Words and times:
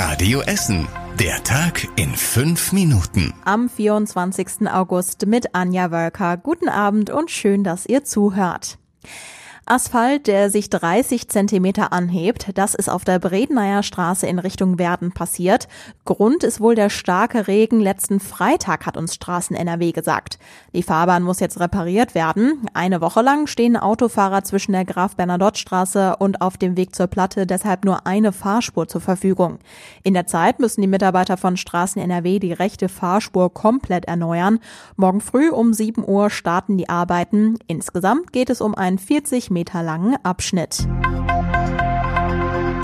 Radio 0.00 0.42
Essen. 0.42 0.86
Der 1.18 1.42
Tag 1.42 1.88
in 1.96 2.14
fünf 2.14 2.70
Minuten. 2.70 3.34
Am 3.44 3.68
24. 3.68 4.70
August 4.70 5.26
mit 5.26 5.56
Anja 5.56 5.90
Wölker. 5.90 6.36
Guten 6.36 6.68
Abend 6.68 7.10
und 7.10 7.32
schön, 7.32 7.64
dass 7.64 7.84
ihr 7.84 8.04
zuhört. 8.04 8.78
Asphalt, 9.70 10.26
der 10.26 10.50
sich 10.50 10.70
30 10.70 11.28
Zentimeter 11.28 11.92
anhebt. 11.92 12.50
Das 12.54 12.74
ist 12.74 12.88
auf 12.88 13.04
der 13.04 13.18
Bredneier 13.18 13.82
Straße 13.82 14.26
in 14.26 14.38
Richtung 14.38 14.78
Werden 14.78 15.12
passiert. 15.12 15.68
Grund 16.04 16.42
ist 16.42 16.60
wohl 16.60 16.74
der 16.74 16.88
starke 16.88 17.48
Regen 17.48 17.80
letzten 17.80 18.18
Freitag, 18.18 18.86
hat 18.86 18.96
uns 18.96 19.14
Straßen 19.14 19.54
NRW 19.54 19.92
gesagt. 19.92 20.38
Die 20.72 20.82
Fahrbahn 20.82 21.22
muss 21.22 21.40
jetzt 21.40 21.60
repariert 21.60 22.14
werden. 22.14 22.66
Eine 22.72 23.00
Woche 23.00 23.20
lang 23.20 23.46
stehen 23.46 23.76
Autofahrer 23.76 24.42
zwischen 24.42 24.72
der 24.72 24.86
Graf 24.86 25.16
Bernadotte 25.16 25.58
Straße 25.58 26.16
und 26.16 26.40
auf 26.40 26.56
dem 26.56 26.76
Weg 26.76 26.94
zur 26.94 27.06
Platte 27.06 27.46
deshalb 27.46 27.84
nur 27.84 28.06
eine 28.06 28.32
Fahrspur 28.32 28.88
zur 28.88 29.00
Verfügung. 29.00 29.58
In 30.02 30.14
der 30.14 30.26
Zeit 30.26 30.60
müssen 30.60 30.80
die 30.80 30.86
Mitarbeiter 30.86 31.36
von 31.36 31.56
Straßen 31.56 32.00
NRW 32.00 32.38
die 32.38 32.52
rechte 32.52 32.88
Fahrspur 32.88 33.52
komplett 33.52 34.06
erneuern. 34.06 34.60
Morgen 34.96 35.20
früh 35.20 35.50
um 35.50 35.74
7 35.74 36.08
Uhr 36.08 36.30
starten 36.30 36.78
die 36.78 36.88
Arbeiten. 36.88 37.58
Insgesamt 37.66 38.32
geht 38.32 38.48
es 38.48 38.60
um 38.60 38.74
einen 38.74 38.98
40 38.98 39.50
Meter 39.58 39.82
langen 39.82 40.16
Abschnitt. 40.22 40.86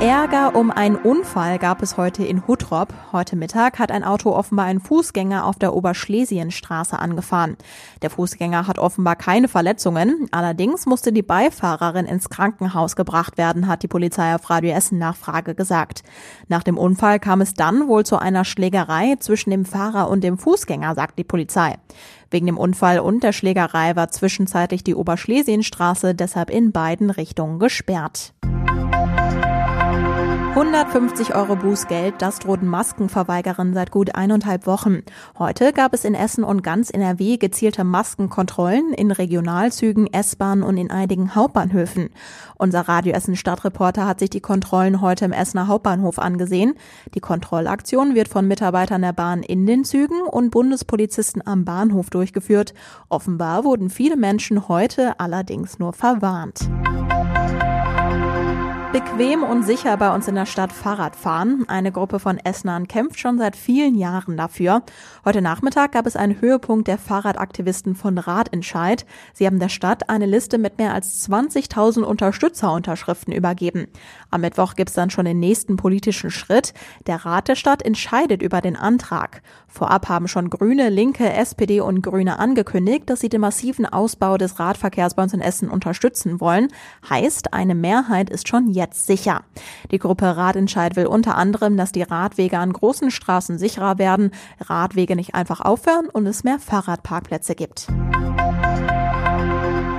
Ärger 0.04 0.54
um 0.54 0.70
einen 0.70 0.96
Unfall 0.96 1.58
gab 1.58 1.80
es 1.80 1.96
heute 1.96 2.26
in 2.26 2.46
Huttrop. 2.46 2.92
Heute 3.12 3.36
Mittag 3.36 3.78
hat 3.78 3.90
ein 3.90 4.04
Auto 4.04 4.32
offenbar 4.32 4.66
einen 4.66 4.80
Fußgänger 4.80 5.46
auf 5.46 5.58
der 5.58 5.74
Oberschlesienstraße 5.74 6.98
angefahren. 6.98 7.56
Der 8.02 8.10
Fußgänger 8.10 8.66
hat 8.66 8.78
offenbar 8.78 9.16
keine 9.16 9.48
Verletzungen. 9.48 10.28
Allerdings 10.30 10.84
musste 10.84 11.10
die 11.10 11.22
Beifahrerin 11.22 12.04
ins 12.04 12.28
Krankenhaus 12.28 12.96
gebracht 12.96 13.38
werden, 13.38 13.66
hat 13.66 13.82
die 13.82 13.88
Polizei 13.88 14.34
auf 14.34 14.50
Radio 14.50 14.72
Essen 14.74 14.98
Nachfrage 14.98 15.54
gesagt. 15.54 16.02
Nach 16.48 16.62
dem 16.62 16.76
Unfall 16.76 17.18
kam 17.18 17.40
es 17.40 17.54
dann 17.54 17.88
wohl 17.88 18.04
zu 18.04 18.18
einer 18.18 18.44
Schlägerei 18.44 19.16
zwischen 19.20 19.48
dem 19.48 19.64
Fahrer 19.64 20.10
und 20.10 20.22
dem 20.22 20.36
Fußgänger, 20.36 20.94
sagt 20.96 21.18
die 21.18 21.24
Polizei. 21.24 21.78
Wegen 22.30 22.44
dem 22.44 22.58
Unfall 22.58 22.98
und 22.98 23.22
der 23.22 23.32
Schlägerei 23.32 23.96
war 23.96 24.10
zwischenzeitlich 24.10 24.84
die 24.84 24.96
Oberschlesienstraße 24.96 26.14
deshalb 26.14 26.50
in 26.50 26.72
beiden 26.72 27.08
Richtungen 27.08 27.58
gesperrt. 27.58 28.34
150 30.54 31.34
Euro 31.34 31.56
Bußgeld, 31.56 32.22
das 32.22 32.38
drohen 32.38 32.68
Maskenverweigerern 32.68 33.74
seit 33.74 33.90
gut 33.90 34.14
eineinhalb 34.14 34.68
Wochen. 34.68 35.02
Heute 35.36 35.72
gab 35.72 35.92
es 35.92 36.04
in 36.04 36.14
Essen 36.14 36.44
und 36.44 36.62
ganz 36.62 36.90
NRW 36.90 37.38
gezielte 37.38 37.82
Maskenkontrollen 37.82 38.92
in 38.92 39.10
Regionalzügen, 39.10 40.06
S-Bahnen 40.12 40.62
und 40.62 40.76
in 40.76 40.92
einigen 40.92 41.34
Hauptbahnhöfen. 41.34 42.10
Unser 42.56 42.82
Radio 42.82 43.14
Essen 43.14 43.34
Stadtreporter 43.34 44.06
hat 44.06 44.20
sich 44.20 44.30
die 44.30 44.40
Kontrollen 44.40 45.00
heute 45.00 45.24
im 45.24 45.32
Essener 45.32 45.66
Hauptbahnhof 45.66 46.20
angesehen. 46.20 46.74
Die 47.16 47.20
Kontrollaktion 47.20 48.14
wird 48.14 48.28
von 48.28 48.46
Mitarbeitern 48.46 49.02
der 49.02 49.12
Bahn 49.12 49.42
in 49.42 49.66
den 49.66 49.82
Zügen 49.82 50.22
und 50.22 50.50
Bundespolizisten 50.50 51.44
am 51.44 51.64
Bahnhof 51.64 52.10
durchgeführt. 52.10 52.74
Offenbar 53.08 53.64
wurden 53.64 53.90
viele 53.90 54.16
Menschen 54.16 54.68
heute 54.68 55.18
allerdings 55.18 55.80
nur 55.80 55.92
verwarnt 55.92 56.70
bequem 58.94 59.42
und 59.42 59.64
sicher 59.64 59.96
bei 59.96 60.14
uns 60.14 60.28
in 60.28 60.36
der 60.36 60.46
Stadt 60.46 60.72
Fahrrad 60.72 61.16
fahren. 61.16 61.64
Eine 61.66 61.90
Gruppe 61.90 62.20
von 62.20 62.38
Essenern 62.38 62.86
kämpft 62.86 63.18
schon 63.18 63.38
seit 63.38 63.56
vielen 63.56 63.96
Jahren 63.96 64.36
dafür. 64.36 64.84
Heute 65.24 65.42
Nachmittag 65.42 65.90
gab 65.90 66.06
es 66.06 66.14
einen 66.14 66.40
Höhepunkt 66.40 66.86
der 66.86 66.96
Fahrradaktivisten 66.96 67.96
von 67.96 68.18
Radentscheid. 68.18 69.04
Sie 69.32 69.48
haben 69.48 69.58
der 69.58 69.68
Stadt 69.68 70.08
eine 70.08 70.26
Liste 70.26 70.58
mit 70.58 70.78
mehr 70.78 70.94
als 70.94 71.28
20.000 71.28 72.02
Unterstützerunterschriften 72.02 73.34
übergeben. 73.34 73.88
Am 74.30 74.42
Mittwoch 74.42 74.76
gibt 74.76 74.90
es 74.90 74.94
dann 74.94 75.10
schon 75.10 75.24
den 75.24 75.40
nächsten 75.40 75.74
politischen 75.76 76.30
Schritt. 76.30 76.72
Der 77.08 77.24
Rat 77.24 77.48
der 77.48 77.56
Stadt 77.56 77.82
entscheidet 77.82 78.42
über 78.42 78.60
den 78.60 78.76
Antrag. 78.76 79.42
Vorab 79.66 80.08
haben 80.08 80.28
schon 80.28 80.50
Grüne, 80.50 80.88
Linke, 80.88 81.32
SPD 81.32 81.80
und 81.80 82.00
Grüne 82.00 82.38
angekündigt, 82.38 83.10
dass 83.10 83.18
sie 83.18 83.28
den 83.28 83.40
massiven 83.40 83.86
Ausbau 83.86 84.38
des 84.38 84.60
Radverkehrs 84.60 85.14
bei 85.14 85.24
uns 85.24 85.34
in 85.34 85.40
Essen 85.40 85.68
unterstützen 85.68 86.40
wollen. 86.40 86.68
Heißt, 87.10 87.52
eine 87.52 87.74
Mehrheit 87.74 88.30
ist 88.30 88.46
schon 88.46 88.68
jetzt 88.68 88.83
jetzt 88.84 89.06
sicher. 89.06 89.42
Die 89.90 89.98
Gruppe 89.98 90.36
Radentscheid 90.36 90.96
will 90.96 91.06
unter 91.06 91.36
anderem, 91.36 91.76
dass 91.76 91.92
die 91.92 92.02
Radwege 92.02 92.58
an 92.58 92.72
großen 92.72 93.10
Straßen 93.10 93.58
sicherer 93.58 93.98
werden, 93.98 94.30
Radwege 94.60 95.16
nicht 95.16 95.34
einfach 95.34 95.60
aufhören 95.60 96.08
und 96.08 96.26
es 96.26 96.44
mehr 96.44 96.58
Fahrradparkplätze 96.58 97.54
gibt. 97.54 97.88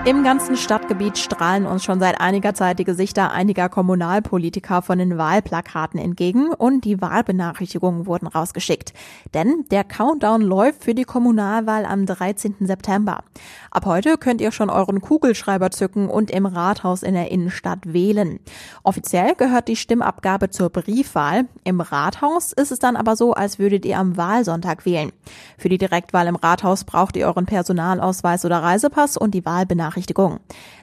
Im 0.06 0.24
ganzen 0.24 0.56
Stadtgebiet 0.56 1.18
strahlen 1.18 1.66
uns 1.66 1.84
schon 1.84 2.00
seit 2.00 2.22
einiger 2.22 2.54
Zeit 2.54 2.78
die 2.78 2.84
Gesichter 2.84 3.32
einiger 3.32 3.70
Kommunalpolitiker 3.70 4.84
von 4.84 5.00
den 5.00 5.18
Wahlplakaten 5.18 6.00
entgegen 6.00 6.50
und 6.50 6.86
die 6.86 7.02
Wahlbenachrichtigungen 7.02 8.06
wurden 8.06 8.28
rausgeschickt. 8.28 8.94
Denn 9.34 9.66
der 9.72 9.84
Countdown 9.84 10.44
läuft 10.44 10.84
für 10.84 10.94
die 10.94 11.06
Kommunalwahl 11.06 11.88
am 11.88 12.06
13. 12.06 12.54
September. 12.60 13.24
Ab 13.72 13.88
heute 13.88 14.20
könnt 14.20 14.42
ihr 14.42 14.52
schon 14.52 14.70
euren 14.70 15.02
Kugelschreiber 15.02 15.72
zücken 15.72 16.08
und 16.08 16.30
im 16.30 16.46
Rathaus 16.46 17.02
in 17.02 17.16
der 17.16 17.32
Innenstadt 17.32 17.92
wählen. 17.92 18.40
Offiziell 18.84 19.34
gehört 19.34 19.68
die 19.68 19.76
Stimmabgabe 19.76 20.52
zur 20.52 20.70
Briefwahl. 20.70 21.46
Im 21.64 21.82
Rathaus 21.82 22.54
ist 22.54 22.72
es 22.72 22.78
dann 22.78 22.96
aber 22.96 23.16
so, 23.16 23.34
als 23.34 23.58
würdet 23.58 23.86
ihr 23.86 23.98
am 23.98 24.18
Wahlsonntag 24.18 24.86
wählen. 24.86 25.12
Für 25.58 25.70
die 25.70 25.80
Direktwahl 25.80 26.28
im 26.28 26.36
Rathaus 26.36 26.84
braucht 26.84 27.18
ihr 27.18 27.26
euren 27.26 27.48
Personalausweis 27.48 28.46
oder 28.46 28.62
Reisepass 28.62 29.18
und 29.18 29.34
die 29.34 29.44
Wahlbenachrichtigung 29.44 29.95
Benachrichtigung. 29.96 30.40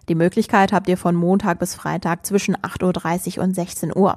Die 0.09 0.15
Möglichkeit 0.15 0.73
habt 0.73 0.89
ihr 0.89 0.97
von 0.97 1.15
Montag 1.15 1.59
bis 1.59 1.75
Freitag 1.75 2.27
zwischen 2.27 2.57
8.30 2.57 3.39
Uhr 3.39 3.45
und 3.45 3.55
16 3.55 3.95
Uhr. 3.95 4.17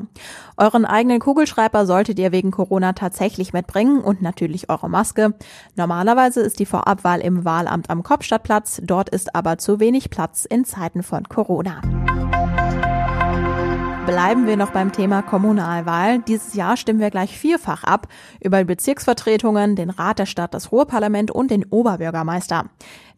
Euren 0.58 0.86
eigenen 0.86 1.20
Kugelschreiber 1.20 1.86
solltet 1.86 2.18
ihr 2.18 2.32
wegen 2.32 2.52
Corona 2.52 2.94
tatsächlich 2.94 3.54
mitbringen 3.54 4.00
und 4.00 4.22
natürlich 4.22 4.70
eure 4.70 4.90
Maske. 4.90 5.36
Normalerweise 5.76 6.42
ist 6.42 6.60
die 6.60 6.66
Vorabwahl 6.66 7.20
im 7.20 7.46
Wahlamt 7.46 7.90
am 7.90 8.04
Kopfstadtplatz, 8.04 8.82
dort 8.84 9.10
ist 9.10 9.36
aber 9.36 9.58
zu 9.58 9.80
wenig 9.80 10.10
Platz 10.10 10.46
in 10.46 10.66
Zeiten 10.66 11.04
von 11.04 11.26
Corona. 11.26 11.82
Bleiben 14.06 14.46
wir 14.46 14.56
noch 14.56 14.70
beim 14.70 14.92
Thema 14.92 15.24
Kommunalwahl. 15.24 16.20
Dieses 16.20 16.54
Jahr 16.54 16.78
stimmen 16.78 17.00
wir 17.00 17.10
gleich 17.10 17.40
vierfach 17.40 17.84
ab 17.84 18.08
über 18.40 18.64
Bezirksvertretungen, 18.64 19.76
den 19.76 19.90
Rat 19.90 20.20
der 20.20 20.28
Stadt, 20.28 20.54
das 20.54 20.72
Ruhrparlament 20.72 21.32
und 21.32 21.50
den 21.50 21.66
Oberbürgermeister. 21.66 22.66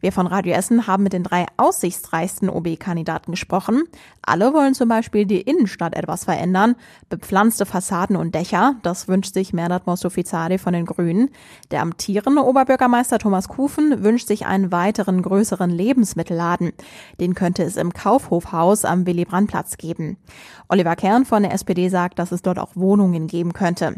Wir 0.00 0.12
von 0.12 0.28
Radio 0.28 0.54
Essen 0.54 0.86
haben 0.86 1.02
mit 1.02 1.12
den 1.12 1.24
drei 1.24 1.46
aussichtsreichsten 1.56 2.48
OB-Kandidaten 2.48 3.32
gesprochen. 3.32 3.82
Alle 4.22 4.52
wollen 4.54 4.74
zum 4.74 4.88
Beispiel 4.88 5.26
die 5.26 5.40
Innenstadt 5.40 5.96
etwas 5.96 6.24
verändern. 6.24 6.76
Bepflanzte 7.08 7.66
Fassaden 7.66 8.14
und 8.14 8.32
Dächer, 8.32 8.76
das 8.82 9.08
wünscht 9.08 9.34
sich 9.34 9.52
Merdad 9.52 9.88
Mostofizade 9.88 10.58
von 10.58 10.72
den 10.72 10.86
Grünen. 10.86 11.30
Der 11.72 11.82
amtierende 11.82 12.44
Oberbürgermeister 12.44 13.18
Thomas 13.18 13.48
Kufen 13.48 14.04
wünscht 14.04 14.28
sich 14.28 14.46
einen 14.46 14.70
weiteren 14.70 15.20
größeren 15.20 15.70
Lebensmittelladen. 15.70 16.72
Den 17.20 17.34
könnte 17.34 17.64
es 17.64 17.76
im 17.76 17.92
Kaufhofhaus 17.92 18.84
am 18.84 19.04
Willy-Brandt-Platz 19.04 19.78
geben. 19.78 20.16
Oliver 20.68 20.94
Kern 20.94 21.24
von 21.24 21.42
der 21.42 21.52
SPD 21.52 21.88
sagt, 21.88 22.20
dass 22.20 22.30
es 22.30 22.42
dort 22.42 22.60
auch 22.60 22.76
Wohnungen 22.76 23.26
geben 23.26 23.52
könnte. 23.52 23.96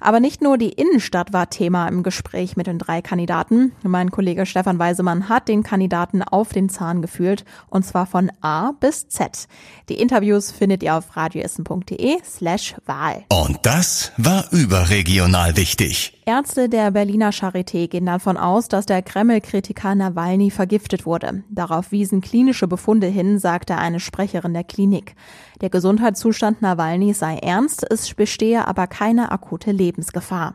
Aber 0.00 0.18
nicht 0.18 0.42
nur 0.42 0.58
die 0.58 0.70
Innenstadt 0.70 1.32
war 1.32 1.50
Thema 1.50 1.86
im 1.88 2.02
Gespräch 2.02 2.56
mit 2.56 2.66
den 2.66 2.78
drei 2.78 3.02
Kandidaten. 3.02 3.72
Mein 3.82 4.10
Kollege 4.10 4.46
Stefan 4.46 4.78
Weisemann 4.78 5.28
hat 5.28 5.48
den 5.48 5.62
Kandidaten 5.62 6.22
auf 6.22 6.52
den 6.52 6.68
Zahn 6.68 7.02
gefühlt 7.02 7.44
und 7.68 7.84
zwar 7.84 8.06
von 8.06 8.32
A 8.40 8.72
bis 8.72 9.08
Z. 9.08 9.46
Die 9.88 10.00
Interviews 10.00 10.50
findet 10.50 10.82
ihr 10.82 10.96
auf 10.96 11.16
radioessen.de 11.16 12.18
slash 12.24 12.74
Wahl. 12.86 13.24
Und 13.28 13.58
das 13.62 14.12
war 14.16 14.50
überregional 14.50 15.56
wichtig. 15.56 16.19
Ärzte 16.30 16.68
der 16.68 16.92
Berliner 16.92 17.32
Charité 17.32 17.88
gehen 17.88 18.06
davon 18.06 18.36
aus, 18.36 18.68
dass 18.68 18.86
der 18.86 19.02
Kreml-Kritiker 19.02 19.96
Nawalny 19.96 20.52
vergiftet 20.52 21.04
wurde. 21.04 21.42
Darauf 21.50 21.90
wiesen 21.90 22.20
klinische 22.20 22.68
Befunde 22.68 23.08
hin, 23.08 23.40
sagte 23.40 23.76
eine 23.76 23.98
Sprecherin 23.98 24.54
der 24.54 24.62
Klinik. 24.62 25.16
Der 25.60 25.70
Gesundheitszustand 25.70 26.62
Nawalny 26.62 27.14
sei 27.14 27.38
ernst, 27.38 27.84
es 27.90 28.14
bestehe 28.14 28.68
aber 28.68 28.86
keine 28.86 29.32
akute 29.32 29.72
Lebensgefahr. 29.72 30.54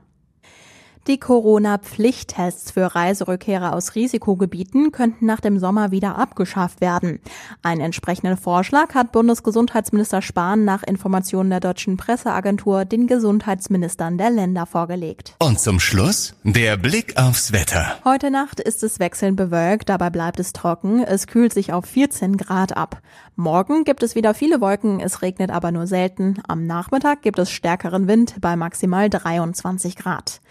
Die 1.08 1.20
Corona-Pflichttests 1.20 2.72
für 2.72 2.96
Reiserückkehrer 2.96 3.74
aus 3.74 3.94
Risikogebieten 3.94 4.92
könnten 4.92 5.28
nach 5.28 5.40
dem 5.40 5.60
Sommer 5.60 5.92
wieder 5.92 6.18
abgeschafft 6.18 6.82
werden. 6.82 7.20
Einen 7.62 7.82
entsprechenden 7.82 8.38
Vorschlag 8.38 8.96
hat 8.96 9.12
Bundesgesundheitsminister 9.12 10.24
Spahn 10.24 10.66
nach 10.66 10.82
Informationen 10.82 11.52
der 11.52 11.60
deutschen 11.60 11.98
Presseagentur 11.98 12.86
den 12.86 13.06
Gesundheitsministern 13.06 14.18
der 14.18 14.32
Länder 14.32 14.66
vorgelegt. 14.66 15.36
Und 15.38 15.60
zum 15.60 15.80
Schluss 15.80 16.34
der 16.44 16.76
Blick 16.76 17.16
aufs 17.18 17.52
Wetter. 17.52 18.00
Heute 18.04 18.32
Nacht 18.32 18.60
ist 18.60 18.82
es 18.82 18.98
wechselnd 18.98 19.38
bewölkt, 19.38 19.90
dabei 19.90 20.10
bleibt 20.10 20.40
es 20.40 20.54
trocken. 20.54 21.04
Es 21.04 21.28
kühlt 21.28 21.54
sich 21.54 21.72
auf 21.72 21.86
14 21.86 22.36
Grad 22.36 22.76
ab. 22.76 23.00
Morgen 23.36 23.84
gibt 23.84 24.02
es 24.02 24.16
wieder 24.16 24.34
viele 24.34 24.60
Wolken, 24.60 25.00
es 25.02 25.22
regnet 25.22 25.52
aber 25.52 25.72
nur 25.72 25.86
selten. 25.86 26.40
Am 26.48 26.66
Nachmittag 26.66 27.22
gibt 27.22 27.38
es 27.38 27.52
stärkeren 27.52 28.08
Wind 28.08 28.38
bei 28.42 28.56
maximal 28.56 29.08
23 29.08 29.98
Grad. 29.98 30.42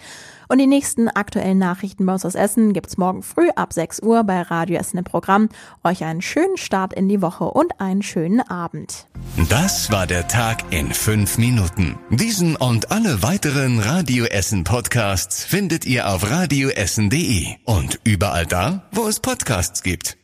Und 0.48 0.58
die 0.58 0.66
nächsten 0.66 1.08
aktuellen 1.08 1.58
Nachrichten 1.58 2.06
bei 2.06 2.12
uns 2.12 2.24
aus 2.24 2.34
Essen 2.34 2.72
gibt's 2.72 2.96
morgen 2.96 3.22
früh 3.22 3.48
ab 3.56 3.72
6 3.72 4.02
Uhr 4.02 4.24
bei 4.24 4.42
Radio 4.42 4.78
Essen 4.78 4.98
im 4.98 5.04
Programm. 5.04 5.48
Euch 5.82 6.04
einen 6.04 6.22
schönen 6.22 6.56
Start 6.56 6.92
in 6.92 7.08
die 7.08 7.22
Woche 7.22 7.44
und 7.44 7.80
einen 7.80 8.02
schönen 8.02 8.40
Abend. 8.40 9.06
Das 9.48 9.90
war 9.90 10.06
der 10.06 10.28
Tag 10.28 10.64
in 10.70 10.92
fünf 10.92 11.38
Minuten. 11.38 11.98
Diesen 12.10 12.56
und 12.56 12.90
alle 12.90 13.22
weiteren 13.22 13.78
Radio 13.78 14.24
Essen 14.26 14.64
Podcasts 14.64 15.44
findet 15.44 15.84
ihr 15.86 16.08
auf 16.08 16.30
radioessen.de 16.30 17.46
und 17.64 18.00
überall 18.04 18.46
da, 18.46 18.84
wo 18.92 19.06
es 19.06 19.20
Podcasts 19.20 19.82
gibt. 19.82 20.16